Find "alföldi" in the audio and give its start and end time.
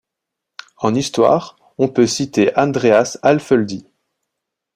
3.21-3.85